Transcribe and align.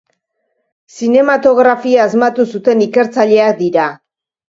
Zinematografia 1.01 2.09
asmatu 2.09 2.49
zuten 2.57 2.85
ikertzaileak 2.89 3.65
dira. 3.65 3.89